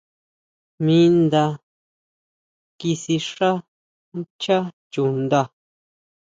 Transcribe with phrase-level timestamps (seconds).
[0.83, 1.45] Mi nda
[2.79, 3.49] kisixá
[4.19, 4.57] nchá
[4.91, 5.41] chuʼnda.